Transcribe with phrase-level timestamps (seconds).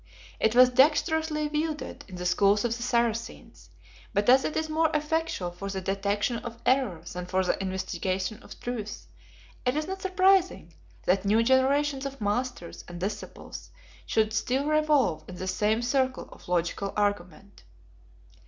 [0.39, 3.69] It was dexterously wielded in the schools of the Saracens,
[4.15, 8.41] but as it is more effectual for the detection of error than for the investigation
[8.41, 9.05] of truth,
[9.63, 10.73] it is not surprising
[11.05, 13.69] that new generations of masters and disciples
[14.07, 17.61] should still revolve in the same circle of logical argument.